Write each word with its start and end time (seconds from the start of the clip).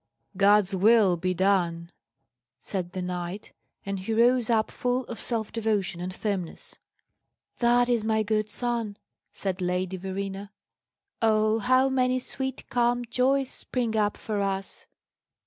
"God's 0.35 0.75
will 0.75 1.15
be 1.15 1.35
done!" 1.35 1.91
said 2.59 2.93
the 2.93 3.03
knight, 3.03 3.53
and 3.85 3.99
he 3.99 4.15
rose 4.15 4.49
up 4.49 4.71
full 4.71 5.03
of 5.03 5.19
self 5.19 5.51
devotion 5.51 6.01
and 6.01 6.11
firmness. 6.11 6.79
"That 7.59 7.87
is 7.87 8.03
my 8.03 8.23
good 8.23 8.49
son," 8.49 8.97
said 9.31 9.59
the 9.59 9.65
Lady 9.65 9.97
Verena. 9.97 10.51
"Ah! 11.21 11.59
how 11.59 11.87
many 11.87 12.17
sweet 12.17 12.67
calm 12.67 13.05
joys 13.05 13.49
spring 13.51 13.95
up 13.95 14.17
for 14.17 14.41
us! 14.41 14.87